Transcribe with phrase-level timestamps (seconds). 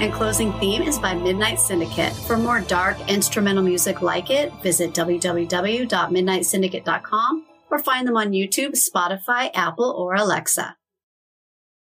[0.00, 2.14] opening and closing theme is by Midnight Syndicate.
[2.26, 9.50] For more dark instrumental music like it, visit www.midnightsyndicate.com or find them on YouTube, Spotify,
[9.54, 10.78] Apple, or Alexa.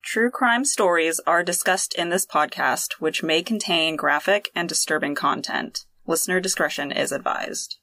[0.03, 5.87] True crime stories are discussed in this podcast, which may contain graphic and disturbing content.
[6.07, 7.79] Listener discretion is advised.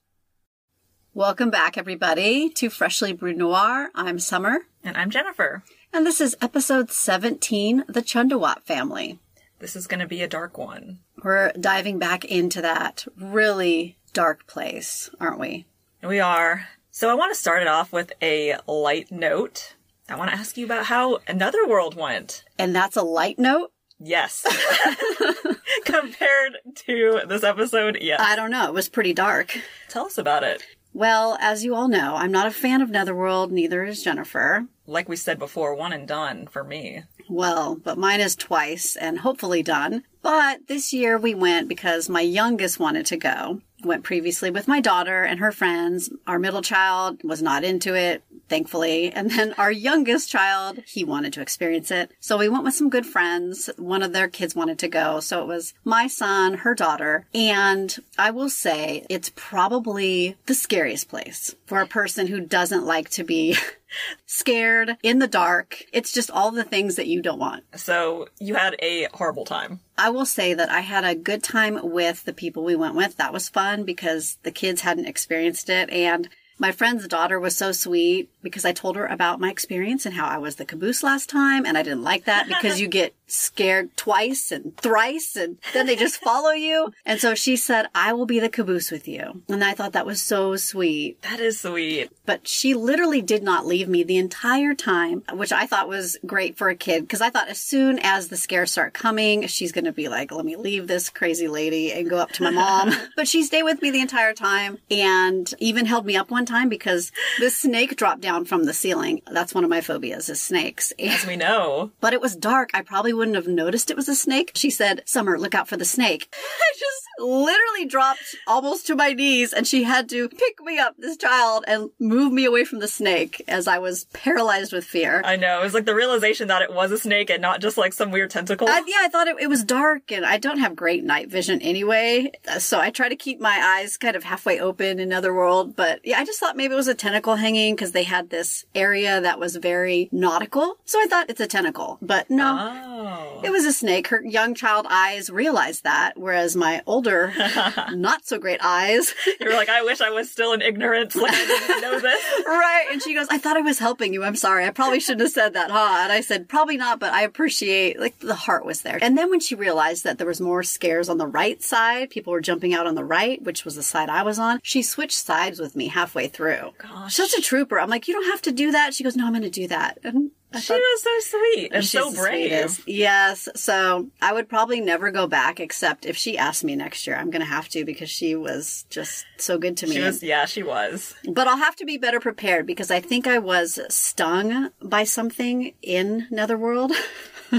[1.16, 3.89] Welcome back, everybody, to Freshly Brewed Noir.
[3.95, 4.67] I'm Summer.
[4.83, 5.63] And I'm Jennifer.
[5.91, 9.17] And this is episode 17 The Chundawat Family.
[9.61, 10.99] This is going to be a dark one.
[11.23, 15.67] We're diving back into that really dark place, aren't we?
[16.03, 16.67] We are.
[16.89, 19.75] So I want to start it off with a light note.
[20.09, 22.43] I want to ask you about how Netherworld went.
[22.57, 23.71] And that's a light note?
[23.99, 24.45] Yes.
[25.85, 28.19] Compared to this episode, yes.
[28.19, 28.66] I don't know.
[28.66, 29.55] It was pretty dark.
[29.89, 30.64] Tell us about it.
[30.91, 34.66] Well, as you all know, I'm not a fan of Netherworld, neither is Jennifer.
[34.88, 37.03] Like we said before, one and done for me.
[37.31, 40.03] Well, but mine is twice and hopefully done.
[40.21, 43.61] But this year we went because my youngest wanted to go.
[43.85, 46.09] Went previously with my daughter and her friends.
[46.27, 48.21] Our middle child was not into it,
[48.52, 49.13] thankfully.
[49.13, 52.11] And then our youngest child, he wanted to experience it.
[52.19, 53.69] So we went with some good friends.
[53.77, 55.21] One of their kids wanted to go.
[55.21, 57.25] So it was my son, her daughter.
[57.33, 63.09] And I will say it's probably the scariest place for a person who doesn't like
[63.11, 63.55] to be
[64.25, 65.86] scared in the dark.
[65.93, 67.63] It's just all the things that you don't want.
[67.77, 69.80] So you had a horrible time.
[69.97, 73.15] I will say that I had a good time with the people we went with.
[73.15, 76.27] That was fun because the kids hadn't experienced it and
[76.62, 80.28] my friend's daughter was so sweet because I told her about my experience and how
[80.28, 83.95] I was the caboose last time and I didn't like that because you get scared
[83.98, 86.94] twice and thrice and then they just follow you.
[87.04, 89.42] And so she said, I will be the caboose with you.
[89.50, 91.20] And I thought that was so sweet.
[91.23, 92.11] That is sweet.
[92.27, 96.58] But she literally did not leave me the entire time, which I thought was great
[96.58, 99.86] for a kid because I thought as soon as the scares start coming, she's going
[99.86, 102.92] to be like, let me leave this crazy lady and go up to my mom.
[103.16, 106.51] but she stayed with me the entire time and even held me up one time
[106.70, 109.22] because the snake dropped down from the ceiling.
[109.32, 110.92] That's one of my phobias is snakes.
[111.00, 111.92] As we know.
[112.00, 112.72] But it was dark.
[112.73, 114.52] I probably wouldn't have noticed it was a snake.
[114.56, 116.28] She said, Summer, look out for the snake.
[116.34, 120.95] I just literally dropped almost to my knees and she had to pick me up,
[120.98, 125.22] this child, and move me away from the snake as I was paralyzed with fear.
[125.23, 125.60] I know.
[125.62, 128.12] It was like the realization that it was a snake and not just like some
[128.12, 128.68] weird tentacle.
[128.68, 131.62] I, yeah, I thought it, it was dark and I don't have great night vision
[131.62, 132.31] anyway.
[132.48, 135.75] Uh, so I try to keep my eyes kind of halfway open in Netherworld.
[135.75, 138.65] But yeah, I just thought maybe it was a tentacle hanging because they had this
[138.74, 140.75] area that was very nautical.
[140.85, 142.57] So I thought it's a tentacle, but no.
[142.59, 143.41] Oh.
[143.44, 144.07] It was a snake.
[144.07, 147.31] Her young child eyes realized that, whereas my older,
[147.91, 149.13] not so great eyes.
[149.39, 151.15] You were like, I wish I was still in ignorance.
[151.15, 152.24] Like I didn't know this.
[152.45, 152.85] right.
[152.91, 154.23] And she goes, I thought I was helping you.
[154.23, 154.65] I'm sorry.
[154.65, 156.01] I probably shouldn't have said that, huh?
[156.03, 159.00] And I said, probably not, but I appreciate, like, the heart was there.
[159.01, 162.33] And then when she realized that there was more scares on the right side, people
[162.33, 165.18] were jumping out on the right, which was the side I was on, she switched
[165.18, 166.71] sides with me halfway through.
[166.77, 167.15] Gosh.
[167.15, 167.80] Such a trooper.
[167.80, 168.94] I'm like, you don't have to do that.
[168.94, 170.00] She goes, no, I'm going to do that.
[170.04, 172.50] And I She thought- was so sweet and so brave.
[172.51, 172.88] sweetest.
[172.88, 173.48] Yes.
[173.56, 177.16] So I would probably never go back except if she asked me next year.
[177.16, 179.95] I'm going to have to because she was just so good to me.
[179.95, 181.16] She was, yeah, she was.
[181.30, 185.74] But I'll have to be better prepared because I think I was stung by something
[185.81, 186.92] in Netherworld.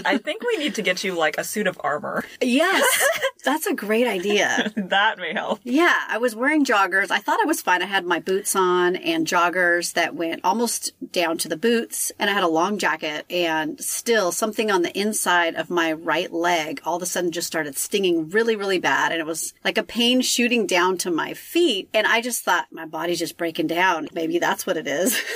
[0.06, 2.24] I think we need to get you like a suit of armor.
[2.40, 3.04] yes.
[3.44, 4.72] That's a great idea.
[4.76, 5.60] that may help.
[5.64, 7.10] Yeah, I was wearing joggers.
[7.10, 7.82] I thought I was fine.
[7.82, 12.30] I had my boots on and joggers that went almost down to the boots, and
[12.30, 16.80] I had a long jacket, and still something on the inside of my right leg
[16.84, 19.12] all of a sudden just started stinging really, really bad.
[19.12, 21.88] And it was like a pain shooting down to my feet.
[21.94, 24.08] And I just thought my body's just breaking down.
[24.12, 25.18] Maybe that's what it is.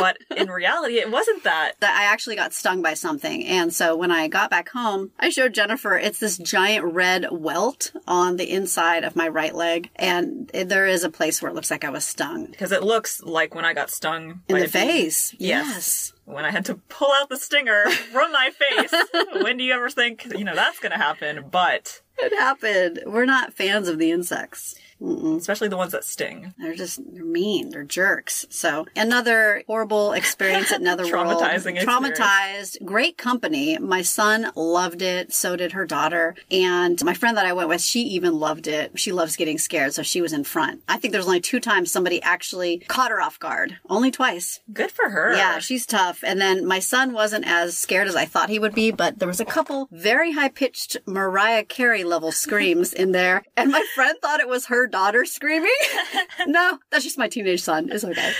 [0.00, 1.74] But in reality, it wasn't that.
[1.78, 3.44] that I actually got stung by something.
[3.46, 7.92] And so when I got back home, I showed Jennifer it's this giant red welt
[8.06, 9.90] on the inside of my right leg.
[9.94, 12.46] And it- there is a place where it looks like I was stung.
[12.46, 15.32] Because it looks like when I got stung In by the face.
[15.38, 15.66] Yes.
[15.68, 16.12] Yes.
[16.26, 18.92] When I had to pull out the stinger from my face.
[19.42, 21.46] when do you ever think, you know, that's going to happen?
[21.50, 23.04] But It happened.
[23.06, 24.74] We're not fans of the insects.
[25.00, 26.54] Especially the ones that sting.
[26.58, 27.70] They're just they're mean.
[27.70, 28.46] They're jerks.
[28.50, 31.26] So another horrible experience at Netherworld.
[31.42, 32.18] Traumatizing experience.
[32.18, 32.84] Traumatized.
[32.84, 33.78] Great company.
[33.78, 35.32] My son loved it.
[35.32, 36.34] So did her daughter.
[36.50, 38.98] And my friend that I went with, she even loved it.
[38.98, 40.82] She loves getting scared, so she was in front.
[40.88, 43.78] I think there's only two times somebody actually caught her off guard.
[43.88, 44.60] Only twice.
[44.72, 45.34] Good for her.
[45.34, 46.22] Yeah, she's tough.
[46.24, 49.28] And then my son wasn't as scared as I thought he would be, but there
[49.28, 53.44] was a couple very high pitched Mariah Carey level screams in there.
[53.56, 55.70] And my friend thought it was her daughter screaming.
[56.46, 57.88] no, that's just my teenage son.
[57.90, 58.32] It's okay.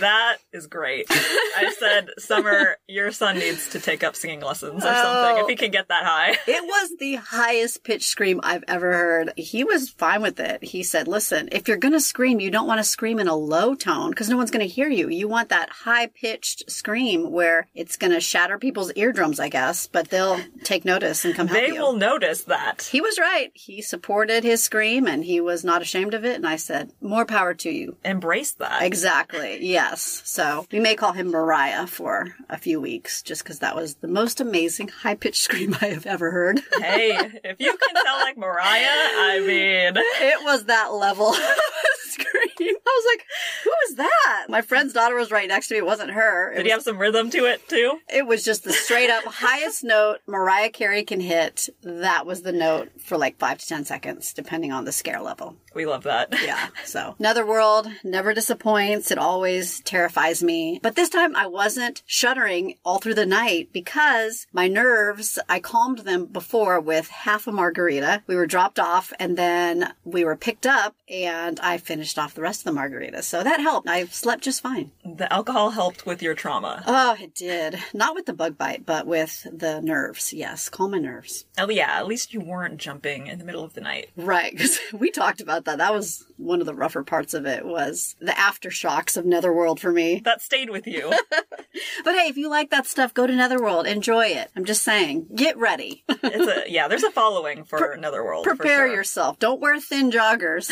[0.00, 1.06] That is great.
[1.10, 5.54] I said, Summer, your son needs to take up singing lessons or something if he
[5.54, 5.56] oh.
[5.56, 6.36] can get that high.
[6.46, 9.32] It was the highest pitch scream I've ever heard.
[9.36, 10.62] He was fine with it.
[10.62, 13.36] He said, listen, if you're going to scream, you don't want to scream in a
[13.36, 15.08] low tone because no one's going to hear you.
[15.08, 19.86] You want that high pitched scream where it's going to shatter people's eardrums, I guess,
[19.86, 21.80] but they'll take notice and come help They you.
[21.80, 22.88] will notice that.
[22.90, 23.50] He was right.
[23.54, 26.34] He supported his scream and he was not ashamed of it.
[26.36, 27.96] And I said, more power to you.
[28.04, 28.82] Embrace that.
[28.82, 29.58] Exactly.
[29.64, 30.22] Yes.
[30.24, 34.08] So we may call him Mariah for a few weeks just because that was the
[34.08, 36.60] most amazing high pitched scream I have ever heard.
[36.78, 41.36] hey, if you can sound like Mariah, I mean, it was that level of
[42.08, 42.30] scream.
[42.60, 43.26] I was like,
[43.64, 44.46] who is that?
[44.48, 45.78] My friend's daughter was right next to me.
[45.78, 46.52] It wasn't her.
[46.52, 47.98] It did was, he have some rhythm to it too?
[48.08, 51.68] it was just the straight up highest note Mariah Carey can hit.
[51.82, 55.56] That was the note for like five to 10 seconds, depending on the scare level.
[55.74, 56.32] We love that.
[56.44, 56.68] Yeah.
[56.84, 59.10] So Netherworld never disappoints.
[59.10, 60.78] It always terrifies me.
[60.82, 66.00] But this time I wasn't shuddering all through the night because my nerves, I calmed
[66.00, 68.22] them before with half a margarita.
[68.26, 72.42] We were dropped off and then we were picked up and I finished off the
[72.42, 73.22] rest of the margarita.
[73.22, 73.88] So that helped.
[73.88, 74.92] I slept just fine.
[75.04, 76.82] The alcohol helped with your trauma.
[76.86, 77.78] Oh, it did.
[77.94, 80.32] Not with the bug bite, but with the nerves.
[80.34, 80.68] Yes.
[80.68, 81.46] Calm my nerves.
[81.58, 84.10] Oh yeah, at least you weren't jumping in the middle of the night.
[84.16, 85.78] Right, because we talked about that.
[85.78, 89.92] That was one of the rougher parts of it was the aftershocks of Netherworld for
[89.92, 90.20] me.
[90.24, 91.12] That stayed with you.
[92.04, 93.86] But hey, if you like that stuff, go to Netherworld.
[93.86, 94.50] Enjoy it.
[94.54, 96.04] I'm just saying, get ready.
[96.08, 98.44] it's a yeah, there's a following for Netherworld.
[98.44, 98.94] for Prepare sure.
[98.94, 99.38] yourself.
[99.38, 100.70] Don't wear thin joggers.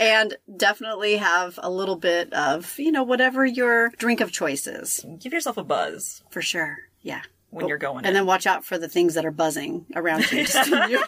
[0.00, 5.04] and definitely have a little bit of, you know, whatever your drink of choice is.
[5.18, 6.78] Give yourself a buzz For sure.
[7.02, 7.22] Yeah.
[7.50, 8.04] When you're going.
[8.04, 10.44] And then watch out for the things that are buzzing around you.
[10.88, 11.02] You.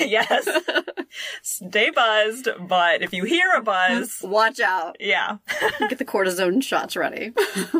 [0.00, 0.46] yes.
[1.42, 4.96] Stay buzzed, but if you hear a buzz, watch out.
[5.00, 5.38] yeah.
[5.78, 7.32] Get the cortisone shots ready.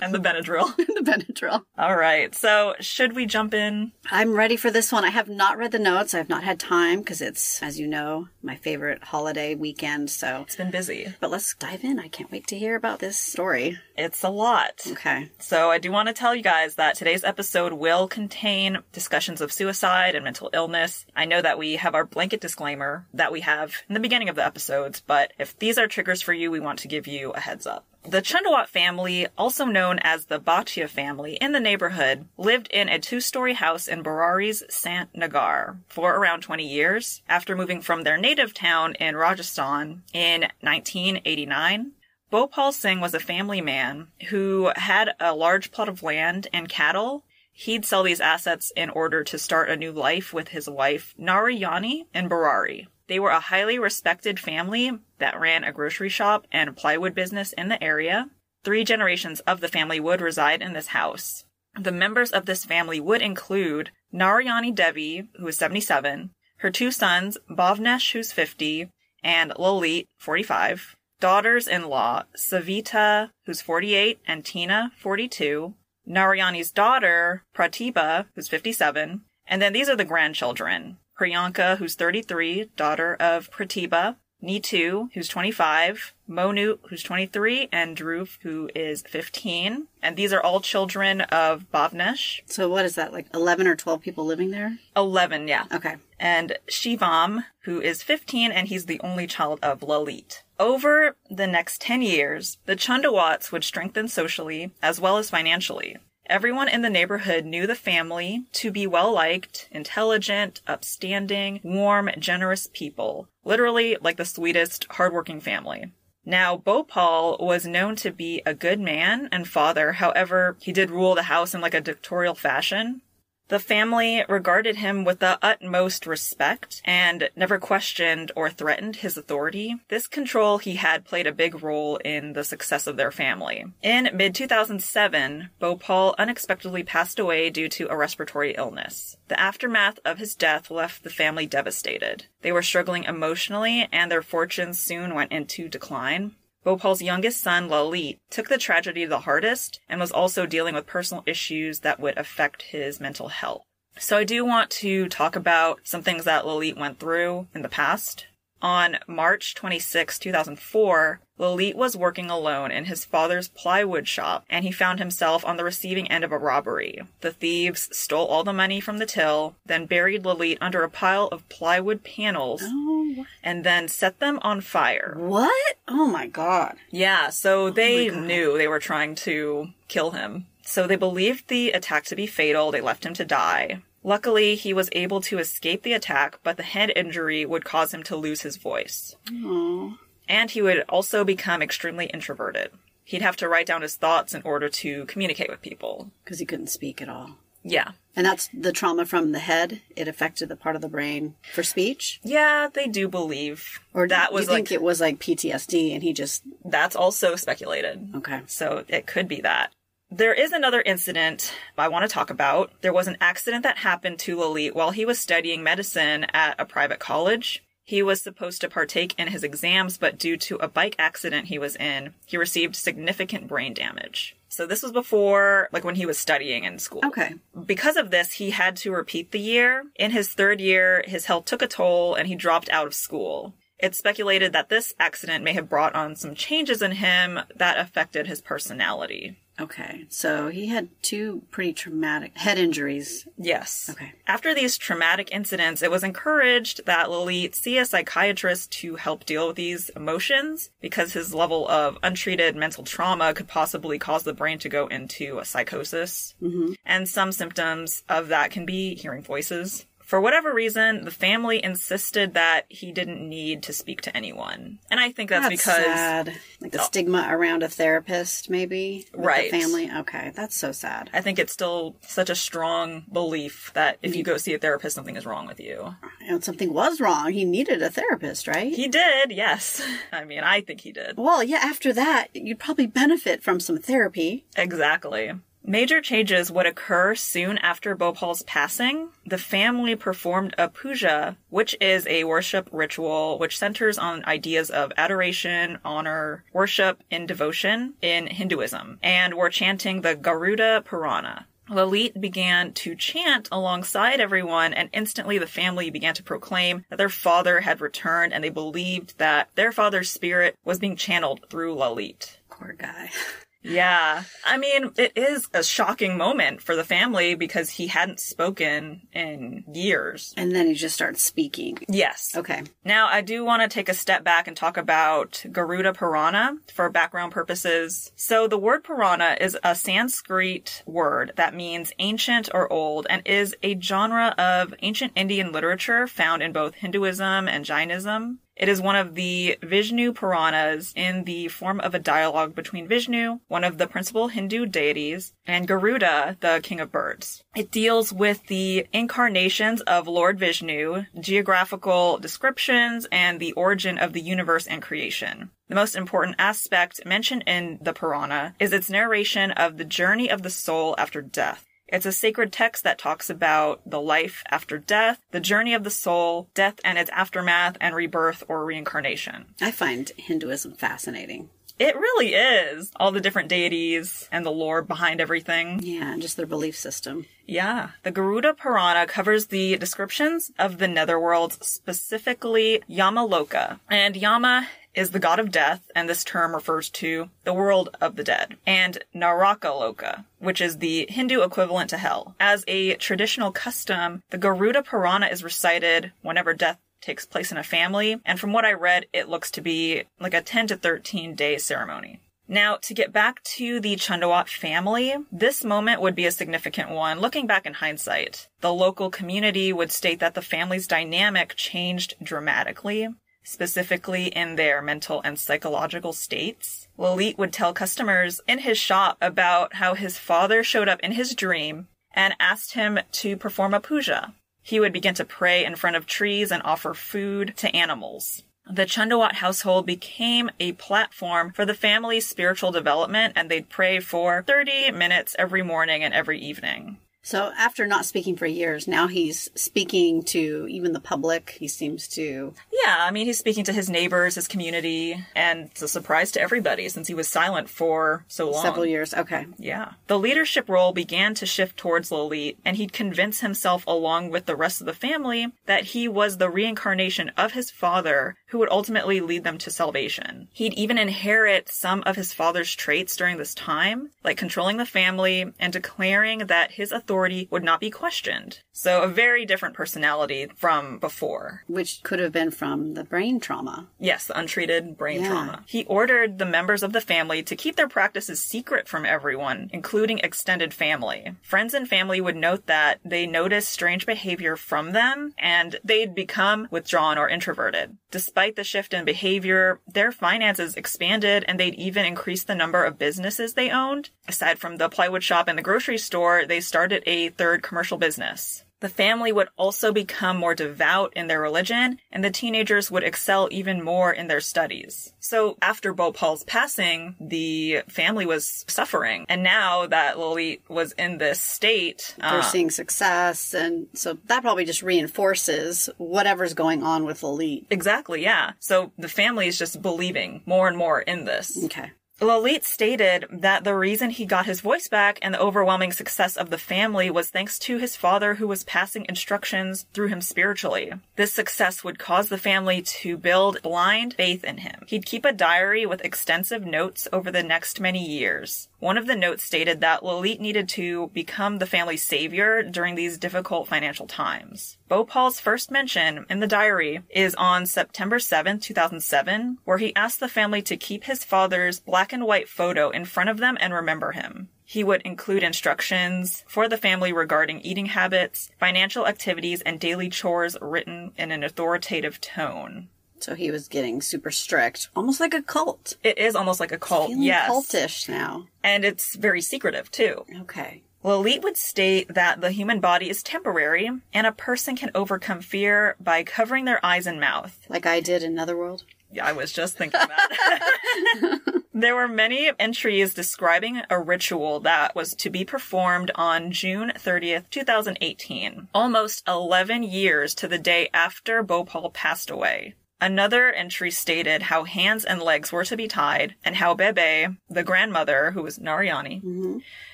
[0.00, 0.74] and the Benadryl.
[0.76, 1.64] the Benadryl.
[1.78, 2.34] All right.
[2.34, 3.92] So, should we jump in?
[4.10, 5.04] I'm ready for this one.
[5.04, 6.14] I have not read the notes.
[6.14, 10.10] I have not had time because it's, as you know, my favorite holiday weekend.
[10.10, 11.14] So, It's been busy.
[11.20, 11.98] but let's dive in.
[11.98, 13.78] I can't wait to hear about this story.
[13.96, 14.82] It's a lot.
[14.86, 15.30] Okay.
[15.40, 19.50] So, I do want to tell you guys that today's episode will contain discussions of
[19.50, 21.06] suicide and mental illness.
[21.16, 24.36] I know that we have our blanket disclaimer that we have in the beginning of
[24.36, 27.40] the episodes, but if these are triggers for you, we want to give you a
[27.40, 27.86] heads up.
[28.08, 33.00] The Chundawat family, also known as the Bhatia family in the neighborhood, lived in a
[33.00, 38.54] two-story house in Burari's Sant Nagar for around 20 years after moving from their native
[38.54, 41.92] town in Rajasthan in 1989.
[42.30, 47.24] Bhopal Singh was a family man who had a large plot of land and cattle.
[47.58, 52.04] He'd sell these assets in order to start a new life with his wife, Narayani,
[52.12, 52.86] and Burari.
[53.06, 57.68] They were a highly respected family that ran a grocery shop and plywood business in
[57.68, 58.28] the area.
[58.62, 61.46] Three generations of the family would reside in this house.
[61.80, 67.38] The members of this family would include Narayani Devi, who is 77, her two sons,
[67.48, 68.90] Bhavnesh, who's 50,
[69.24, 75.72] and Lalit, 45, daughters in law, Savita, who's 48, and Tina, 42,
[76.08, 83.16] Narayani's daughter, Pratibha, who's 57, and then these are the grandchildren Priyanka, who's 33, daughter
[83.18, 89.86] of Pratibha, Neetu, who's 25, Monu, who's 23, and Dhruv, who is 15.
[90.02, 92.40] And these are all children of Bhavnesh.
[92.46, 94.78] So, what is that, like 11 or 12 people living there?
[94.94, 95.64] 11, yeah.
[95.72, 95.96] Okay.
[96.20, 100.42] and Shivam, who is 15 and he's the only child of Lalit.
[100.58, 105.98] Over the next 10 years, the Chundawats would strengthen socially as well as financially.
[106.28, 112.68] Everyone in the neighborhood knew the family to be well liked, intelligent, upstanding, warm, generous
[112.72, 113.28] people.
[113.44, 115.92] Literally like the sweetest, hardworking family.
[116.24, 121.14] Now, Bhopal was known to be a good man and father, however, he did rule
[121.14, 123.02] the house in like a dictatorial fashion.
[123.48, 129.76] The family regarded him with the utmost respect and never questioned or threatened his authority.
[129.88, 133.64] This control he had played a big role in the success of their family.
[133.82, 139.16] In mid 2007, Bhopal unexpectedly passed away due to a respiratory illness.
[139.28, 142.26] The aftermath of his death left the family devastated.
[142.42, 146.34] They were struggling emotionally and their fortunes soon went into decline.
[146.66, 151.22] Bhopal's youngest son, Lalit, took the tragedy the hardest and was also dealing with personal
[151.24, 153.62] issues that would affect his mental health.
[154.00, 157.68] So I do want to talk about some things that Lalit went through in the
[157.68, 158.26] past.
[158.60, 164.72] On March 26, 2004, Lalit was working alone in his father's plywood shop and he
[164.72, 167.02] found himself on the receiving end of a robbery.
[167.20, 171.28] The thieves stole all the money from the till, then buried Lalit under a pile
[171.28, 175.14] of plywood panels Oh, and then set them on fire.
[175.18, 175.76] what?
[175.88, 176.76] Oh my god.
[176.90, 180.46] Yeah, so oh they knew they were trying to kill him.
[180.62, 182.70] So they believed the attack to be fatal.
[182.72, 183.82] They left him to die.
[184.02, 188.02] Luckily, he was able to escape the attack, but the head injury would cause him
[188.04, 189.14] to lose his voice.
[189.44, 189.98] Oh.
[190.28, 192.70] And he would also become extremely introverted.
[193.04, 196.10] He'd have to write down his thoughts in order to communicate with people.
[196.24, 197.36] Because he couldn't speak at all.
[197.62, 197.92] Yeah.
[198.14, 199.82] And that's the trauma from the head.
[199.94, 202.20] It affected the part of the brain for speech.
[202.22, 203.80] Yeah, they do believe.
[203.92, 206.96] Or that do was you think like, it was like PTSD and he just that's
[206.96, 208.08] also speculated.
[208.14, 208.42] okay.
[208.46, 209.72] So it could be that.
[210.10, 212.70] There is another incident I want to talk about.
[212.80, 216.64] There was an accident that happened to Lalit while he was studying medicine at a
[216.64, 217.64] private college.
[217.86, 221.58] He was supposed to partake in his exams, but due to a bike accident he
[221.58, 224.34] was in, he received significant brain damage.
[224.48, 227.02] So this was before, like when he was studying in school.
[227.04, 227.34] Okay.
[227.64, 229.84] Because of this, he had to repeat the year.
[229.94, 233.54] In his third year, his health took a toll and he dropped out of school.
[233.78, 238.26] It's speculated that this accident may have brought on some changes in him that affected
[238.26, 239.36] his personality.
[239.58, 240.04] Okay.
[240.08, 243.26] So he had two pretty traumatic head injuries.
[243.38, 243.88] Yes.
[243.90, 244.12] Okay.
[244.26, 249.46] After these traumatic incidents, it was encouraged that Lalit see a psychiatrist to help deal
[249.46, 254.58] with these emotions because his level of untreated mental trauma could possibly cause the brain
[254.58, 256.34] to go into a psychosis.
[256.42, 256.72] Mm-hmm.
[256.84, 259.86] And some symptoms of that can be hearing voices.
[260.06, 264.78] For whatever reason, the family insisted that he didn't need to speak to anyone.
[264.88, 266.32] And I think that's, That's because sad.
[266.60, 268.98] Like the stigma around a therapist, maybe.
[269.10, 269.50] with the Right.
[269.50, 269.90] family.
[269.90, 270.30] Okay.
[270.34, 271.10] That's so sad.
[271.12, 274.94] I think it's still such a strong belief that if you go see a therapist,
[274.94, 275.96] something is wrong with you.
[276.28, 277.32] And something was wrong.
[277.32, 278.72] He needed a therapist, right?
[278.72, 279.82] He did, yes.
[280.12, 281.16] I mean, I think he did.
[281.16, 284.46] well, yeah, after that, you'd probably benefit from some therapy.
[284.56, 285.32] Exactly.
[285.68, 289.08] Major changes would occur soon after Bhopal's passing.
[289.26, 294.92] The family performed a puja, which is a worship ritual which centers on ideas of
[294.96, 301.48] adoration, honor, worship, and devotion in Hinduism, and were chanting the Garuda Purana.
[301.68, 307.08] Lalit began to chant alongside everyone, and instantly the family began to proclaim that their
[307.08, 312.36] father had returned, and they believed that their father's spirit was being channeled through Lalit.
[312.50, 313.10] Poor guy.
[313.66, 314.22] Yeah.
[314.44, 319.64] I mean, it is a shocking moment for the family because he hadn't spoken in
[319.72, 320.34] years.
[320.36, 321.78] And then he just starts speaking.
[321.88, 322.32] Yes.
[322.36, 322.62] Okay.
[322.84, 326.88] Now, I do want to take a step back and talk about Garuda Purana for
[326.90, 328.12] background purposes.
[328.16, 333.54] So, the word Purana is a Sanskrit word that means ancient or old and is
[333.62, 338.40] a genre of ancient Indian literature found in both Hinduism and Jainism.
[338.56, 343.40] It is one of the Vishnu Puranas in the form of a dialogue between Vishnu,
[343.48, 347.44] one of the principal Hindu deities, and Garuda, the king of birds.
[347.54, 354.22] It deals with the incarnations of Lord Vishnu, geographical descriptions, and the origin of the
[354.22, 355.50] universe and creation.
[355.68, 360.42] The most important aspect mentioned in the Purana is its narration of the journey of
[360.42, 361.65] the soul after death.
[361.88, 365.90] It's a sacred text that talks about the life after death, the journey of the
[365.90, 369.46] soul, death and its aftermath, and rebirth or reincarnation.
[369.60, 371.50] I find Hinduism fascinating.
[371.78, 372.90] It really is.
[372.96, 375.80] All the different deities and the lore behind everything.
[375.82, 377.26] Yeah, and just their belief system.
[377.46, 377.90] Yeah.
[378.02, 383.78] The Garuda Purana covers the descriptions of the netherworlds, specifically Yamaloka.
[383.90, 388.16] And Yama is the god of death, and this term refers to the world of
[388.16, 392.34] the dead, and Naraka Narakaloka, which is the Hindu equivalent to hell.
[392.40, 397.62] As a traditional custom, the Garuda Purana is recited whenever death takes place in a
[397.62, 401.34] family, and from what I read, it looks to be like a 10 to 13
[401.34, 402.20] day ceremony.
[402.48, 407.18] Now, to get back to the Chundawat family, this moment would be a significant one
[407.18, 408.48] looking back in hindsight.
[408.60, 413.08] The local community would state that the family's dynamic changed dramatically,
[413.46, 416.88] specifically in their mental and psychological states.
[416.98, 421.34] Lalit would tell customers in his shop about how his father showed up in his
[421.34, 424.34] dream and asked him to perform a puja.
[424.62, 428.42] He would begin to pray in front of trees and offer food to animals.
[428.68, 434.42] The Chundawat household became a platform for the family's spiritual development, and they'd pray for
[434.42, 436.98] 30 minutes every morning and every evening.
[437.26, 441.56] So after not speaking for years, now he's speaking to even the public.
[441.58, 445.82] He seems to Yeah, I mean, he's speaking to his neighbors, his community, and it's
[445.82, 448.62] a surprise to everybody since he was silent for so long.
[448.62, 449.12] Several years.
[449.12, 449.44] Okay.
[449.58, 449.94] Yeah.
[450.06, 454.54] The leadership role began to shift towards Lalit, and he'd convince himself, along with the
[454.54, 459.20] rest of the family, that he was the reincarnation of his father who would ultimately
[459.20, 460.46] lead them to salvation.
[460.52, 465.52] He'd even inherit some of his father's traits during this time, like controlling the family
[465.58, 467.15] and declaring that his authority
[467.50, 468.60] would not be questioned.
[468.72, 471.62] So a very different personality from before.
[471.66, 473.86] Which could have been from the brain trauma.
[473.98, 475.28] Yes, the untreated brain Yeah.
[475.28, 475.64] trauma.
[475.66, 480.18] He ordered the members of the family to keep their practices secret from everyone, including
[480.18, 481.32] extended family.
[481.42, 486.68] Friends and family would note that they noticed strange behavior from them and they'd become
[486.70, 487.96] withdrawn or introverted.
[488.10, 492.98] Despite the shift in behavior, their finances expanded and they'd even increase the number of
[492.98, 494.10] businesses they owned.
[494.28, 498.64] Aside from the plywood shop and the grocery store, they started a third commercial business.
[498.80, 503.48] The family would also become more devout in their religion, and the teenagers would excel
[503.50, 505.14] even more in their studies.
[505.18, 509.24] So after Bhopal's passing, the family was suffering.
[509.30, 513.54] And now that Lalit was in this state, They're uh, seeing success.
[513.54, 517.64] And so that probably just reinforces whatever's going on with Lalit.
[517.70, 518.52] exactly, yeah.
[518.60, 521.58] So the family is just believing more and more in this.
[521.64, 521.92] Okay.
[522.18, 526.48] Lalit stated that the reason he got his voice back and the overwhelming success of
[526.48, 530.92] the family was thanks to his father who was passing instructions through him spiritually.
[531.16, 534.84] This success would cause the family to build blind faith in him.
[534.86, 538.68] He'd keep a diary with extensive notes over the next many years.
[538.78, 543.18] One of the notes stated that Lalit needed to become the family's savior during these
[543.18, 544.78] difficult financial times.
[544.88, 550.28] Bhopal's first mention in the diary is on September 7, 2007, where he asked the
[550.28, 554.12] family to keep his father's black and white photo in front of them and remember
[554.12, 554.48] him.
[554.64, 560.56] He would include instructions for the family regarding eating habits, financial activities, and daily chores
[560.60, 562.88] written in an authoritative tone.
[563.20, 565.96] So he was getting super strict, almost like a cult.
[566.02, 567.50] It is almost like a cult, Feeling yes.
[567.50, 568.48] cultish now.
[568.62, 570.24] And it's very secretive, too.
[570.40, 570.82] Okay.
[571.04, 575.94] Lalit would state that the human body is temporary and a person can overcome fear
[576.00, 577.64] by covering their eyes and mouth.
[577.68, 578.84] Like I did in Netherworld.
[579.10, 581.40] Yeah, I was just thinking that.
[581.74, 587.50] there were many entries describing a ritual that was to be performed on June 30th,
[587.50, 592.74] 2018, almost 11 years to the day after Bhopal passed away.
[593.00, 597.62] Another entry stated how hands and legs were to be tied and how Bebe, the
[597.62, 599.58] grandmother, who was Narayani, mm-hmm.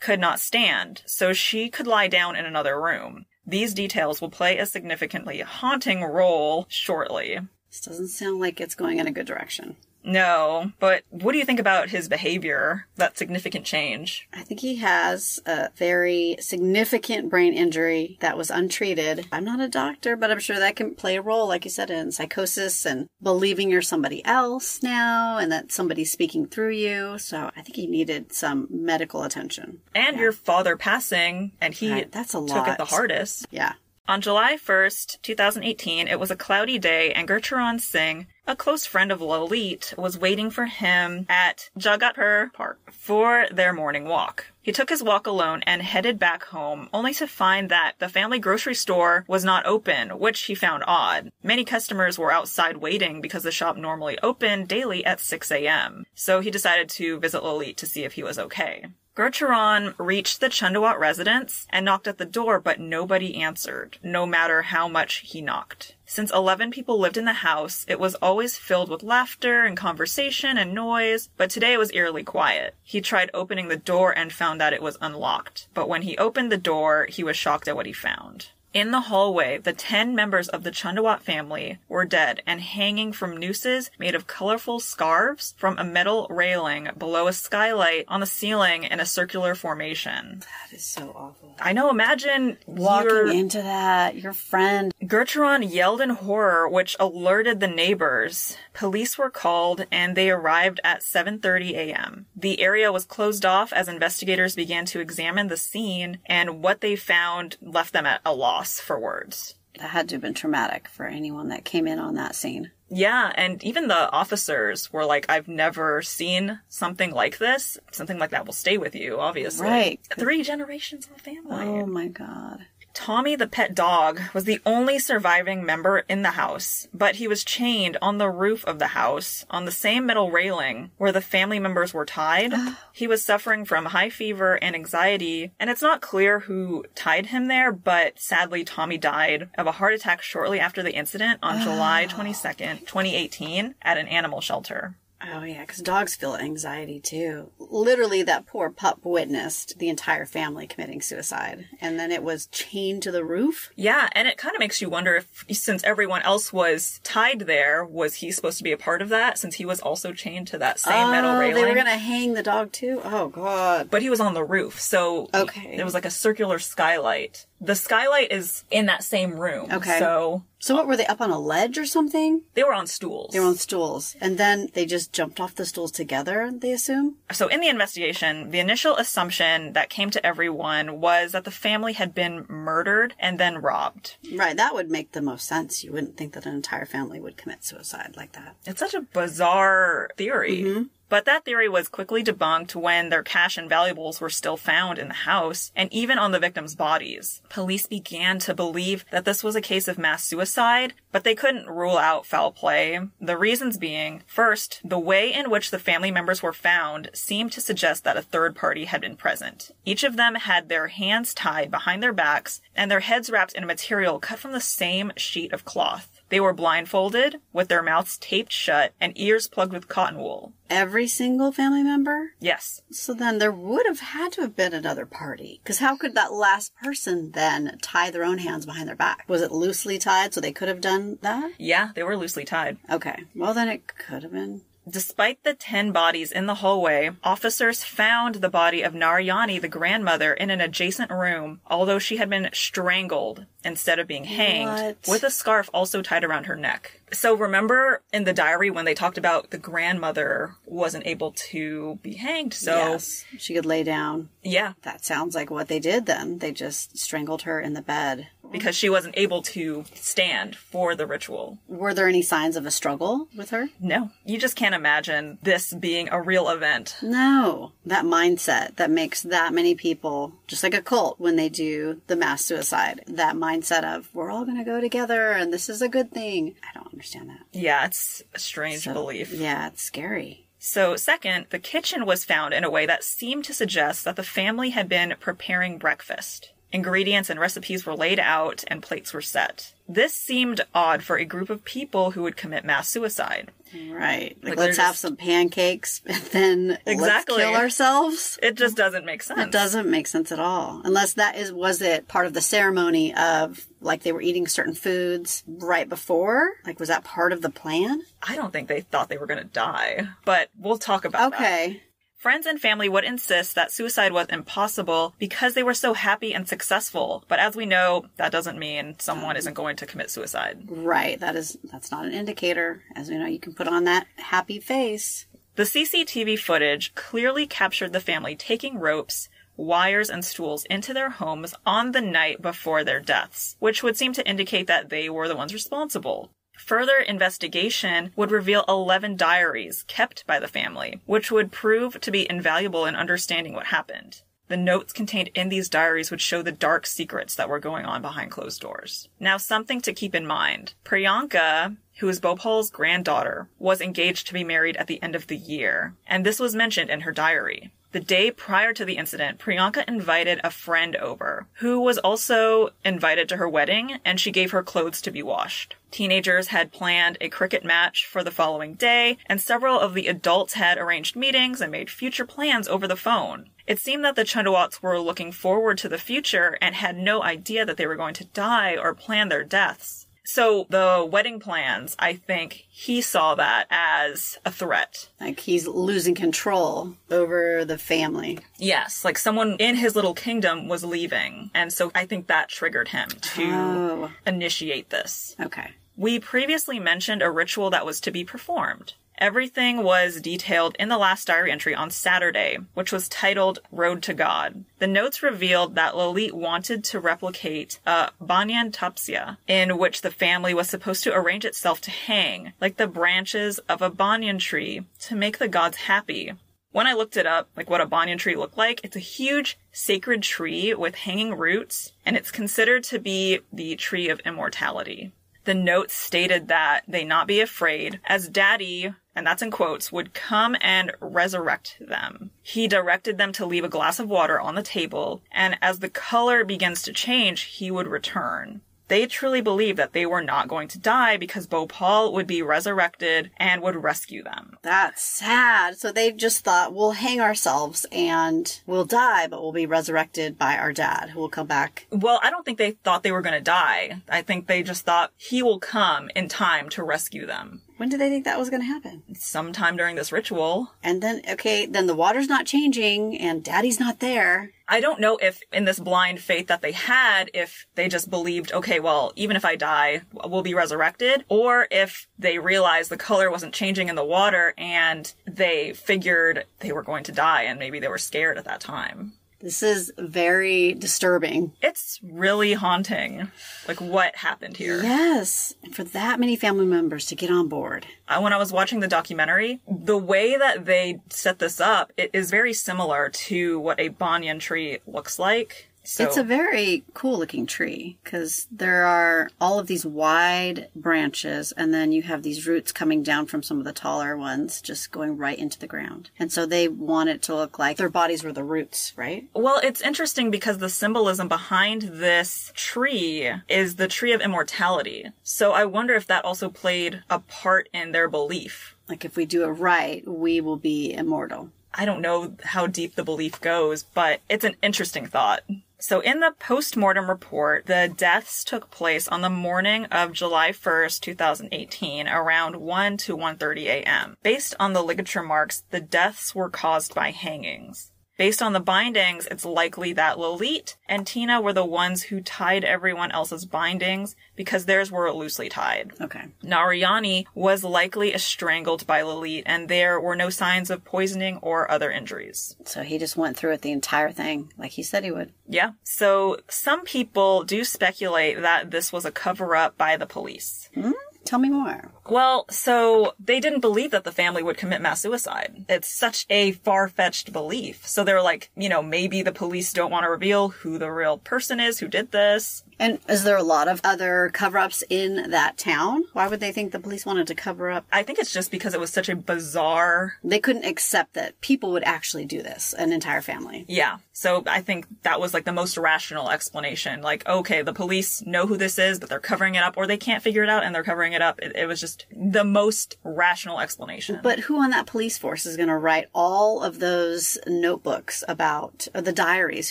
[0.00, 3.26] could not stand, so she could lie down in another room.
[3.46, 7.38] These details will play a significantly haunting role shortly.
[7.70, 9.76] This doesn't sound like it's going in a good direction.
[10.02, 12.86] No, but what do you think about his behavior?
[12.96, 14.26] That significant change?
[14.32, 19.26] I think he has a very significant brain injury that was untreated.
[19.30, 21.90] I'm not a doctor, but I'm sure that can play a role, like you said,
[21.90, 27.18] in psychosis and believing you're somebody else now and that somebody's speaking through you.
[27.18, 29.80] So I think he needed some medical attention.
[29.94, 32.68] And your father passing, and he Right, that's a took lot.
[32.68, 33.46] it the hardest.
[33.50, 33.74] Yeah.
[34.10, 39.12] On July 1st, 2018, it was a cloudy day, and Gurcharan Singh, a close friend
[39.12, 44.46] of Lalit, was waiting for him at Jagatpur Park for their morning walk.
[44.62, 48.40] He took his walk alone and headed back home, only to find that the family
[48.40, 51.30] grocery store was not open, which he found odd.
[51.44, 56.04] Many customers were outside waiting because the shop normally opened daily at 6 a.m.
[56.16, 58.86] So he decided to visit Lalit to see if he was okay.
[59.16, 64.62] Gurcharan reached the Chundawat residence and knocked at the door, but nobody answered, no matter
[64.62, 65.96] how much he knocked.
[66.06, 70.56] Since 11 people lived in the house, it was always filled with laughter and conversation
[70.56, 72.76] and noise, but today it was eerily quiet.
[72.82, 76.52] He tried opening the door and found that it was unlocked, but when he opened
[76.52, 78.50] the door, he was shocked at what he found.
[78.72, 83.36] In the hallway, the 10 members of the Chundawat family were dead and hanging from
[83.36, 88.84] nooses made of colorful scarves from a metal railing below a skylight on the ceiling
[88.84, 90.40] in a circular formation.
[90.40, 91.56] That is so awful.
[91.58, 94.94] I know, imagine Walking your into that, your friend.
[95.02, 98.56] Gurcharan yelled in horror, which alerted the neighbors.
[98.80, 102.24] Police were called and they arrived at 7:30 a.m.
[102.34, 106.96] The area was closed off as investigators began to examine the scene and what they
[106.96, 109.56] found left them at a loss for words.
[109.78, 112.70] That had to have been traumatic for anyone that came in on that scene.
[112.88, 117.78] Yeah, and even the officers were like, I've never seen something like this.
[117.92, 119.66] Something like that will stay with you, obviously.
[119.66, 120.00] Right.
[120.18, 121.66] Three generations of the family.
[121.66, 122.64] Oh my god.
[122.92, 127.44] Tommy the pet dog was the only surviving member in the house, but he was
[127.44, 131.58] chained on the roof of the house on the same metal railing where the family
[131.58, 132.52] members were tied.
[132.92, 137.46] he was suffering from high fever and anxiety, and it's not clear who tied him
[137.46, 142.06] there, but sadly Tommy died of a heart attack shortly after the incident on July
[142.08, 144.96] 22nd, 2018 at an animal shelter.
[145.22, 147.50] Oh yeah, because dogs feel anxiety too.
[147.58, 153.02] Literally, that poor pup witnessed the entire family committing suicide, and then it was chained
[153.02, 153.70] to the roof.
[153.76, 157.84] Yeah, and it kind of makes you wonder if, since everyone else was tied there,
[157.84, 160.58] was he supposed to be a part of that since he was also chained to
[160.58, 161.62] that same metal oh, railing?
[161.64, 163.00] they were gonna hang the dog too.
[163.04, 163.88] Oh god.
[163.90, 165.76] But he was on the roof, so Okay.
[165.76, 167.46] there was like a circular skylight.
[167.60, 169.68] The skylight is in that same room.
[169.70, 169.98] Okay.
[169.98, 172.42] So So what were they up on a ledge or something?
[172.54, 173.32] they were on stools.
[173.32, 176.50] They were on stools, and then they just jumped off the stools together.
[176.52, 177.16] They assume.
[177.32, 181.92] So in the investigation, the initial assumption that came to everyone was that the family
[181.92, 184.16] had been murdered and then robbed.
[184.34, 185.84] Right, that would make the most sense.
[185.84, 188.56] You wouldn't think that an entire family would commit suicide like that.
[188.64, 190.62] It's such a bizarre theory.
[190.62, 190.82] Mm-hmm.
[191.10, 195.08] But that theory was quickly debunked when their cash and valuables were still found in
[195.08, 197.42] the house and even on the victims' bodies.
[197.48, 201.68] Police began to believe that this was a case of mass suicide, but they couldn't
[201.68, 202.98] rule out foul play.
[203.20, 207.60] The reasons being, first, the way in which the family members were found seemed to
[207.60, 209.70] suggest that a third party had been present.
[209.84, 213.64] Each of them had their hands tied behind their backs and their heads wrapped in
[213.64, 216.20] a material cut from the same sheet of cloth.
[216.30, 220.52] They were blindfolded, with their mouths taped shut and ears plugged with cotton wool.
[220.70, 222.34] Every single family member.
[222.38, 222.82] Yes.
[222.92, 225.60] So then there would have had to have been another party.
[225.64, 229.24] Because how could that last person then tie their own hands behind their back?
[229.26, 231.52] Was it loosely tied so they could have done that?
[231.58, 232.78] Yeah, they were loosely tied.
[232.90, 233.24] Okay.
[233.34, 234.62] Well, then it could have been.
[234.88, 240.32] Despite the 10 bodies in the hallway, officers found the body of Narayani, the grandmother,
[240.32, 244.96] in an adjacent room, although she had been strangled instead of being hanged, What?
[245.06, 246.99] with a scarf also tied around her neck.
[247.12, 252.14] So remember in the diary when they talked about the grandmother wasn't able to be
[252.14, 253.24] hanged, so yes.
[253.38, 254.28] She could lay down.
[254.42, 256.38] yeah, That sounds like what they did then.
[256.38, 258.28] They just strangled her in the bed.
[258.52, 261.58] because she wasn't able to stand for the ritual.
[261.68, 263.68] Were there any signs of a struggle with her?
[263.80, 266.96] No, you just can't imagine this being a real event.
[267.00, 267.70] No.
[267.86, 272.16] That mindset that makes that many people, just like a cult when they do the
[272.16, 275.88] mass suicide, that mindset of, we're all going to go together and this is a
[275.88, 276.56] good thing.
[276.68, 277.46] I don't understand that.
[277.52, 279.32] Yeah, it's a strange So, belief.
[279.32, 280.46] Yeah, it's scary.
[280.58, 284.22] So, second, the kitchen was found in a way that seemed to suggest that the
[284.22, 286.52] family had been preparing breakfast.
[286.72, 289.72] Ingredients and recipes were laid out and plates were set.
[289.88, 293.50] This seemed odd for a group of people who would commit mass suicide.
[293.88, 294.36] Right.
[294.42, 297.38] Like, Like, let's they're have some pancakes and then Exactly.
[297.38, 298.38] kill ourselves.
[298.42, 299.40] It just doesn't make sense.
[299.40, 300.80] It doesn't make sense at all.
[300.84, 304.74] Unless that is, was it part of the ceremony of like they were eating certain
[304.74, 306.50] foods right before?
[306.64, 308.00] Like, was that part of the plan?
[308.22, 311.40] I don't think they thought they were going to die, but we'll talk about that.
[311.40, 311.82] Okay.
[312.20, 316.46] Friends and family would insist that suicide was impossible because they were so happy and
[316.46, 317.24] successful.
[317.28, 320.64] But as we know, that doesn't mean someone isn't going to commit suicide.
[320.68, 321.18] Right.
[321.18, 322.82] That is, that's not an indicator.
[322.94, 325.24] As we know, you can put on that happy face.
[325.56, 331.54] The CCTV footage clearly captured the family taking ropes, wires, and stools into their homes
[331.64, 335.36] on the night before their deaths, which would seem to indicate that they were the
[335.36, 336.30] ones responsible.
[336.66, 342.30] Further investigation would reveal 11 diaries kept by the family, which would prove to be
[342.30, 344.22] invaluable in understanding what happened.
[344.48, 348.02] The notes contained in these diaries would show the dark secrets that were going on
[348.02, 349.08] behind closed doors.
[349.18, 350.74] Now, something to keep in mind.
[350.84, 355.36] Priyanka, who is Bhopal's granddaughter, was engaged to be married at the end of the
[355.36, 357.72] year, and this was mentioned in her diary.
[357.92, 363.28] The day prior to the incident, Priyanka invited a friend over, who was also invited
[363.28, 365.74] to her wedding, and she gave her clothes to be washed.
[365.90, 370.52] Teenagers had planned a cricket match for the following day, and several of the adults
[370.52, 373.50] had arranged meetings and made future plans over the phone.
[373.66, 377.66] It seemed that the Chundawats were looking forward to the future and had no idea
[377.66, 380.06] that they were going to die or plan their deaths.
[380.32, 385.08] So the wedding plans, I think he saw that as a threat.
[385.20, 388.38] Like he's losing control over the family.
[388.56, 391.50] Yes, like someone in his little kingdom was leaving.
[391.52, 394.10] And so I think that triggered him to Oh.
[394.24, 395.34] initiate this.
[395.40, 395.72] Okay.
[395.96, 398.94] We previously mentioned a ritual that was to be performed.
[399.20, 404.14] Everything was detailed in the last diary entry on Saturday, which was titled Road to
[404.14, 404.64] God.
[404.78, 410.10] The notes revealed that Lalit wanted to replicate uh, a banyan tapasya, in which the
[410.10, 414.86] family was supposed to arrange itself to hang, like the branches of a banyan tree,
[415.00, 416.32] to make the gods happy.
[416.72, 419.58] When I looked it up, like what a banyan tree looked like, it's a huge
[419.70, 425.12] sacred tree with hanging roots, and it's considered to be the tree of immortality.
[425.44, 430.12] The notes stated that they not be afraid, as daddy, and that's in quotes, would
[430.12, 432.30] come and resurrect them.
[432.42, 435.88] He directed them to leave a glass of water on the table, and as the
[435.88, 438.60] color begins to change, he would return.
[438.90, 443.30] They truly believed that they were not going to die because Bhopal would be resurrected
[443.36, 444.56] and would rescue them.
[444.62, 445.76] That's sad.
[445.76, 450.56] So they just thought we'll hang ourselves and we'll die, but we'll be resurrected by
[450.56, 451.86] our dad who will come back.
[451.92, 454.02] Well, I don't think they thought they were going to die.
[454.08, 457.62] I think they just thought he will come in time to rescue them.
[457.80, 459.02] When did they think that was going to happen?
[459.14, 460.70] Sometime during this ritual.
[460.82, 464.50] And then, okay, then the water's not changing and daddy's not there.
[464.68, 468.52] I don't know if in this blind faith that they had, if they just believed,
[468.52, 473.30] okay, well, even if I die, we'll be resurrected, or if they realized the color
[473.30, 477.80] wasn't changing in the water and they figured they were going to die and maybe
[477.80, 479.14] they were scared at that time.
[479.40, 481.52] This is very disturbing.
[481.62, 483.30] It's really haunting.
[483.66, 484.82] Like what happened here?
[484.82, 485.54] Yes.
[485.62, 487.86] And for that many family members to get on board.
[488.20, 492.30] When I was watching the documentary, the way that they set this up, it is
[492.30, 495.69] very similar to what a banyan tree looks like.
[495.82, 501.52] So, It's a very cool looking tree because there are all of these wide branches
[501.52, 504.92] and then you have these roots coming down from some of the taller ones just
[504.92, 506.10] going right into the ground.
[506.18, 509.28] And so they want it to look like their bodies were the roots, right?
[509.34, 515.06] well, it's interesting because the symbolism behind this tree is the tree of immortality.
[515.22, 518.76] So I wonder if that also played a part in their belief.
[518.88, 521.50] Like if we do it right, we will be immortal.
[521.72, 525.42] I don't know how deep the belief goes, but it's an interesting thought.
[525.80, 531.00] So in the post-mortem report, the deaths took place on the morning of July 1st,
[531.00, 534.16] 2018, around 1 to 1:30 a.m.
[534.22, 537.92] Based on the ligature marks, the deaths were caused by hangings.
[538.20, 542.66] Based on the bindings, it's likely that Lalit and Tina were the ones who tied
[542.66, 545.92] everyone else's bindings because theirs were loosely tied.
[545.98, 546.26] Okay.
[546.44, 551.90] Narayani was likely strangled by Lalit, and there were no signs of poisoning or other
[551.90, 552.56] injuries.
[552.66, 555.32] So he just went through it the entire thing like he said he would.
[555.48, 555.70] Yeah.
[555.82, 560.68] So some people do speculate that this was a cover up by the police.
[560.74, 560.90] Hmm.
[561.30, 561.92] Tell me more.
[562.08, 565.64] Well, so they didn't believe that the family would commit mass suicide.
[565.68, 567.86] It's such a far-fetched belief.
[567.86, 571.18] So they're like, you know, maybe the police don't want to reveal who the real
[571.18, 572.64] person is who did this.
[572.80, 576.04] And is there a lot of other cover ups in that town?
[576.14, 577.84] Why would they think the police wanted to cover up?
[577.92, 581.72] I think it's just because it was such a bizarre They couldn't accept that people
[581.72, 583.66] would actually do this, an entire family.
[583.68, 583.98] Yeah.
[584.12, 587.02] So I think that was like the most rational explanation.
[587.02, 589.96] Like, okay, the police know who this is, but they're covering it up, or they
[589.96, 591.38] can't figure it out and they're covering it up.
[591.40, 594.20] It, it was just the most rational explanation.
[594.22, 598.88] But who on that police force is going to write all of those notebooks about
[598.94, 599.70] the diaries?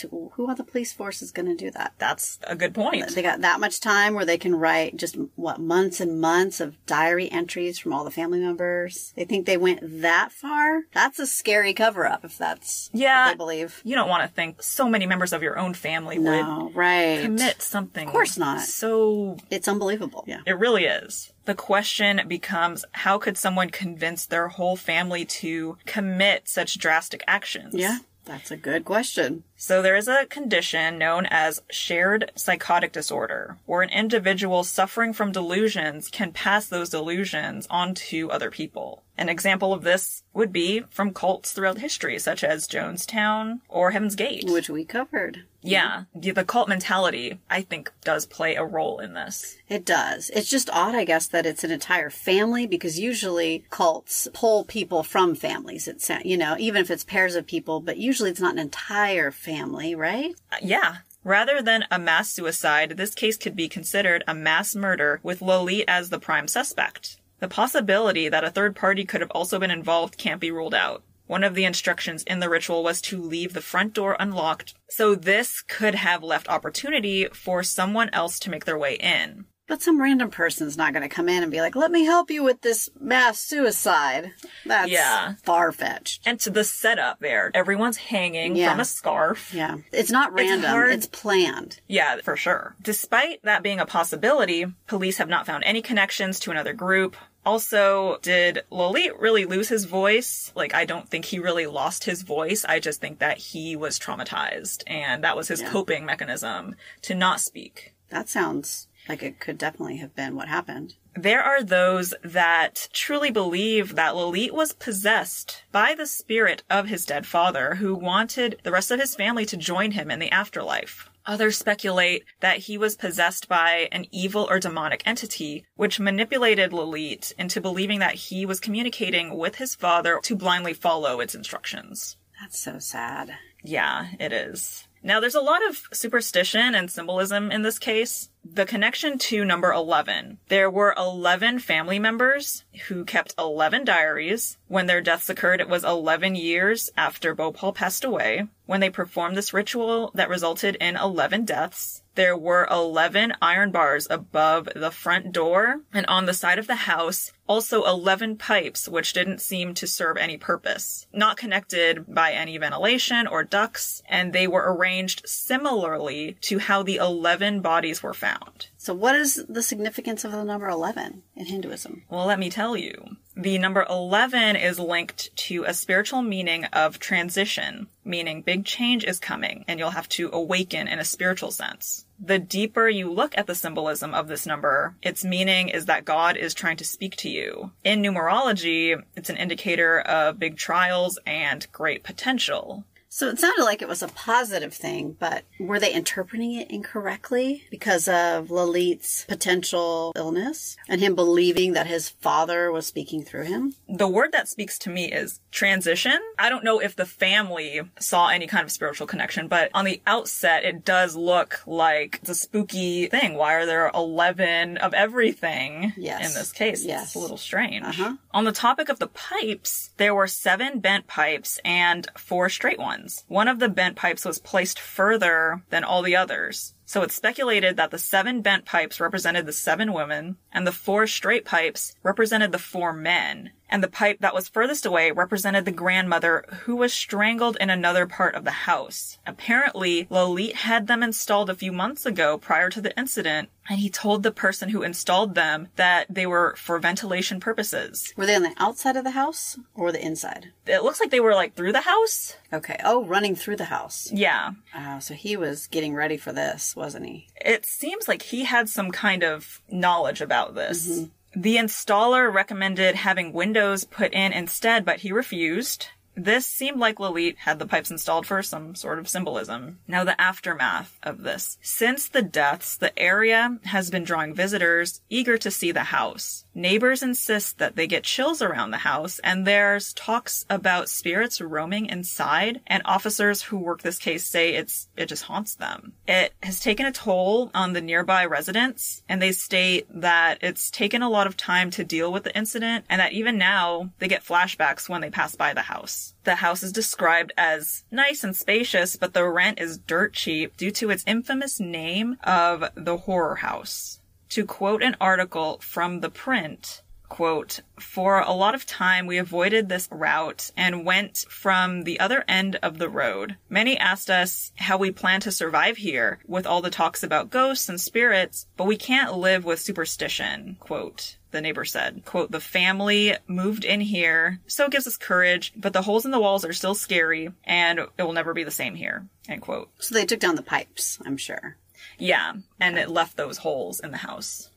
[0.00, 1.94] Who, who on the police force is going to do that?
[1.98, 2.99] that's a good point.
[3.08, 6.84] They got that much time where they can write just what months and months of
[6.86, 9.12] diary entries from all the family members.
[9.16, 10.82] They think they went that far.
[10.92, 13.26] That's a scary cover up if that's Yeah.
[13.26, 13.80] what they believe.
[13.84, 17.20] You don't want to think so many members of your own family would right.
[17.22, 18.06] commit something.
[18.06, 18.60] Of course not.
[18.62, 20.24] So It's unbelievable.
[20.26, 20.40] Yeah.
[20.46, 21.32] It really is.
[21.46, 27.74] The question becomes how could someone convince their whole family to commit such drastic actions?
[27.74, 27.98] Yeah.
[28.26, 29.42] That's a good question.
[29.62, 35.32] So there is a condition known as shared psychotic disorder, where an individual suffering from
[35.32, 39.02] delusions can pass those delusions on to other people.
[39.18, 44.14] An example of this would be from cults throughout history, such as Jonestown or Heaven's
[44.14, 44.44] Gate.
[44.46, 45.44] Which we covered.
[45.60, 49.58] yeah, the the cult mentality, I think, does play a role in this.
[49.68, 50.30] It does.
[50.30, 55.02] It's just odd, I guess, that it's an entire family because usually cults pull people
[55.02, 55.86] from families.
[55.86, 59.30] It's, you know, even if it's pairs of people, but usually it's not an entire
[59.30, 59.49] family,
[59.94, 60.34] right?
[60.52, 60.96] Uh, Yeah.
[61.22, 65.84] Rather than a mass suicide, this case could be considered a mass murder with Lalit
[65.86, 67.18] as the prime suspect.
[67.40, 71.02] The possibility that a third party could have also been involved can't be ruled out.
[71.26, 75.14] One of the instructions in the ritual was to leave the front door unlocked, so
[75.14, 79.44] this could have left opportunity for someone else to make their way in.
[79.70, 82.28] But some random person's not going to come in and be like, let me help
[82.28, 84.32] you with this mass suicide.
[84.66, 85.34] That's Yeah.
[85.44, 86.22] far fetched.
[86.26, 88.70] And to the setup there, everyone's hanging Yeah.
[88.72, 89.54] from a scarf.
[89.54, 89.76] Yeah.
[89.92, 91.78] It's not random, hard- it's planned.
[91.86, 92.74] Yeah, for sure.
[92.82, 97.16] Despite that being a possibility, police have not found any connections to another group.
[97.46, 100.50] Also, did Lalit really lose his voice?
[100.56, 102.64] Like, I don't think he really lost his voice.
[102.68, 107.40] I just think that he was traumatized and that was his coping mechanism to not
[107.40, 107.94] speak.
[108.10, 110.94] That sounds like it could definitely have been what happened.
[111.16, 117.04] There are those that truly believe that Lalit was possessed by the spirit of his
[117.04, 121.10] dead father who wanted the rest of his family to join him in the afterlife.
[121.26, 127.32] Others speculate that he was possessed by an evil or demonic entity, which manipulated Lalit
[127.38, 132.16] into believing that he was communicating with his father to blindly follow its instructions.
[132.40, 133.34] That's so sad.
[133.62, 134.86] Yeah, it is.
[135.02, 138.28] Now, there's a lot of superstition and symbolism in this case.
[138.44, 140.38] The connection to number 11.
[140.48, 144.58] There were 11 family members who kept 11 diaries.
[144.68, 148.48] When their deaths occurred, it was 11 years after Bhopal passed away.
[148.66, 154.06] When they performed this ritual that resulted in 11 deaths, there were 11 iron bars
[154.10, 159.12] above the front door and on the side of the house, also 11 pipes which
[159.12, 164.46] didn't seem to serve any purpose, not connected by any ventilation or ducts, and they
[164.46, 168.68] were arranged similarly to how the 11 bodies were found.
[168.76, 172.04] So, what is the significance of the number 11 in Hinduism?
[172.08, 173.16] Well, let me tell you.
[173.40, 179.18] The number 11 is linked to a spiritual meaning of transition, meaning big change is
[179.18, 182.04] coming and you'll have to awaken in a spiritual sense.
[182.18, 186.36] The deeper you look at the symbolism of this number, its meaning is that God
[186.36, 187.70] is trying to speak to you.
[187.82, 192.84] In numerology, it's an indicator of big trials and great potential.
[193.12, 197.64] So it sounded like it was a positive thing, but were they interpreting it incorrectly
[197.68, 203.74] because of Lalit's potential illness and him believing that his father was speaking through him?
[203.88, 206.16] the word that speaks to me is transition.
[206.38, 210.00] I don't know if the family saw any kind of spiritual connection, but on the
[210.06, 213.34] outset, it does look like it's a spooky thing.
[213.34, 216.28] Why are there 11 of everything Yes.
[216.28, 216.84] in this case?
[216.84, 217.06] Yes.
[217.08, 217.84] It's a little strange.
[217.84, 218.14] Uh-huh.
[218.30, 222.99] On the topic of the pipes, there were seven bent pipes and four straight ones.
[223.28, 226.74] One of the bent pipes was placed further than all the others.
[226.90, 231.06] So it's speculated that the seven bent pipes represented the seven women, and the four
[231.06, 233.52] straight pipes represented the four men.
[233.72, 238.04] And the pipe that was furthest away represented the grandmother who was strangled in another
[238.04, 239.20] part of the house.
[239.24, 243.88] Apparently, Lalit had them installed a few months ago prior to the incident, and he
[243.88, 248.12] told the person who installed them that they were for ventilation purposes.
[248.16, 250.48] Were they on the outside of the house or the inside?
[250.66, 252.34] It looks like they were like through the house.
[252.52, 252.80] Okay.
[252.84, 254.10] Oh, running through the house.
[254.12, 254.50] Yeah.
[254.76, 257.28] Oh, so he was getting ready for this, wasn't he?
[257.40, 260.88] it seems like he had some kind of knowledge about this.
[260.88, 261.40] Mm-hmm.
[261.40, 265.86] The installer recommended having windows put in instead, but he refused.
[266.22, 269.78] This seemed like Lalit had the pipes installed for some sort of symbolism.
[269.88, 271.56] Now, the aftermath of this.
[271.62, 276.44] Since the deaths, the area has been drawing visitors eager to see the house.
[276.54, 281.86] Neighbors insist that they get chills around the house, and there's talks about spirits roaming
[281.86, 285.94] inside, and officers who work this case say it's it just haunts them.
[286.06, 291.02] It has taken a toll on the nearby residents, and they state that it's taken
[291.02, 294.24] a lot of time to deal with the incident, and that even now they get
[294.24, 296.09] flashbacks when they pass by the house.
[296.24, 300.70] The house is described as nice and spacious, but the rent is dirt cheap due
[300.72, 304.00] to its infamous name of the horror house.
[304.30, 309.68] To quote an article from the print, quote, for a lot of time we avoided
[309.68, 313.36] this route and went from the other end of the road.
[313.50, 317.68] Many asked us how we plan to survive here with all the talks about ghosts
[317.68, 321.18] and spirits, but we can't live with superstition, quote.
[321.32, 325.72] The neighbor said, quote, the family moved in here, so it gives us courage, but
[325.72, 328.74] the holes in the walls are still scary and it will never be the same
[328.74, 329.70] here, end quote.
[329.78, 331.56] So they took down the pipes, I'm sure.
[331.98, 334.49] Yeah, and it left those holes in the house.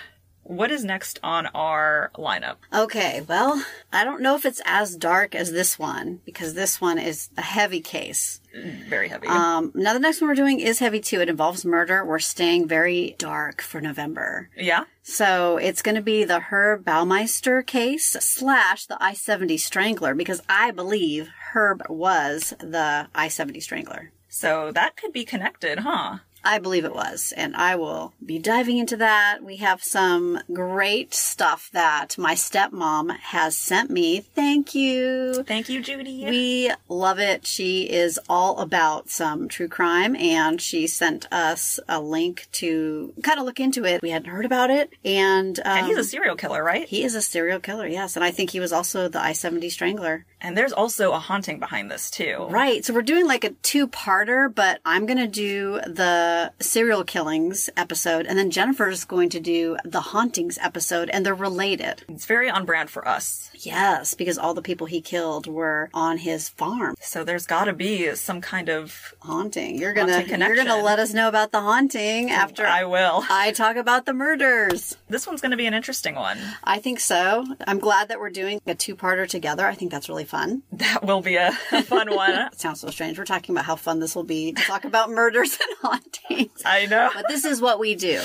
[0.49, 2.55] what is next on our lineup?
[2.73, 6.97] Okay, well, I don't know if it's as dark as this one because this one
[6.97, 8.41] is a heavy case.
[8.87, 9.27] Very heavy.
[9.27, 11.21] Um, now the next one we're doing is heavy too.
[11.21, 12.03] It involves murder.
[12.03, 14.49] We're staying very dark for November.
[14.57, 14.85] yeah?
[15.03, 20.71] So it's going to be the Herb Baumeister case slash the I-70 Strangler because I
[20.71, 24.11] believe Herb was the I-70 Strangler.
[24.29, 26.19] So that could be connected, huh?
[26.43, 29.39] I believe it was, and I will be diving into that.
[29.43, 34.21] We have some great stuff that my stepmom has sent me.
[34.21, 35.43] Thank you.
[35.43, 36.25] Thank you, Judy.
[36.25, 37.45] We love it.
[37.45, 43.39] She is all about some true crime, and she sent us a link to kind
[43.39, 44.01] of look into it.
[44.01, 46.87] We hadn't heard about it, and, um, and he's a serial killer, right?
[46.87, 50.25] he is a serial killer, yes, and I think he was also the I-70 Strangler.
[50.41, 52.47] And there's also a haunting behind this, too.
[52.49, 52.85] Right.
[52.85, 57.69] So we're doing like a two-parter, but I'm going to do the the serial killings
[57.75, 62.03] episode, and then Jennifer's going to do the hauntings episode, and they're related.
[62.07, 63.49] It's very on brand for us.
[63.53, 66.95] Yes, because all the people he killed were on his farm.
[67.01, 69.13] So there's got to be some kind of.
[69.21, 69.77] Haunting.
[69.77, 73.23] You're gonna Haunting you're gonna let us know about the haunting oh, after I will.
[73.29, 74.97] I talk about the murders.
[75.09, 76.37] This one's going to be an interesting one.
[76.63, 77.45] I think so.
[77.67, 79.65] I'm glad that we're doing a two-parter together.
[79.65, 80.63] I think that's really fun.
[80.71, 82.31] That will be a, a fun one.
[82.31, 83.17] It sounds so strange.
[83.17, 86.18] We're talking about how fun this will be to talk about murders and hauntings.
[86.65, 87.09] I know.
[87.13, 88.21] But this is what we do.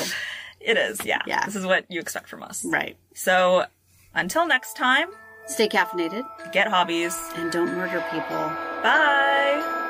[0.61, 1.21] It is, yeah.
[1.27, 1.45] Yeah.
[1.45, 2.65] This is what you expect from us.
[2.65, 2.97] Right.
[3.15, 3.67] So
[4.15, 5.09] until next time,
[5.47, 7.15] Stay caffeinated get hobbies.
[7.37, 8.51] and don't murder people.
[8.83, 9.83] Bye.